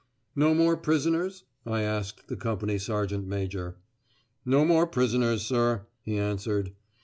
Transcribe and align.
"No 0.35 0.55
more 0.55 0.75
prisoners?" 0.77 1.43
I 1.63 1.81
asked 1.83 2.27
the 2.27 2.35
company 2.35 2.79
sergeant 2.79 3.27
major. 3.27 3.75
"No 4.43 4.65
more 4.65 4.87
prisoners, 4.87 5.43
sir," 5.43 5.85
he 6.01 6.17
answered. 6.17 6.71